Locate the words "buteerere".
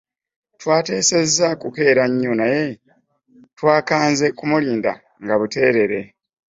5.39-5.99